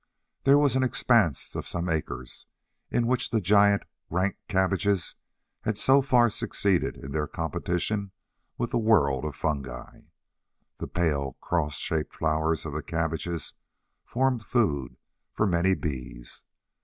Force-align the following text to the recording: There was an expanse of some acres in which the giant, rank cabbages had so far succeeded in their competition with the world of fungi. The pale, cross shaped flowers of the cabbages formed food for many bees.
There 0.45 0.57
was 0.57 0.75
an 0.75 0.81
expanse 0.81 1.55
of 1.55 1.67
some 1.67 1.87
acres 1.87 2.47
in 2.89 3.05
which 3.05 3.29
the 3.29 3.39
giant, 3.39 3.83
rank 4.09 4.35
cabbages 4.47 5.13
had 5.61 5.77
so 5.77 6.01
far 6.01 6.27
succeeded 6.31 6.97
in 6.97 7.11
their 7.11 7.27
competition 7.27 8.11
with 8.57 8.71
the 8.71 8.79
world 8.79 9.25
of 9.25 9.35
fungi. 9.35 9.99
The 10.79 10.87
pale, 10.87 11.33
cross 11.39 11.75
shaped 11.77 12.15
flowers 12.15 12.65
of 12.65 12.73
the 12.73 12.81
cabbages 12.81 13.53
formed 14.03 14.41
food 14.43 14.97
for 15.33 15.45
many 15.45 15.75
bees. 15.75 16.45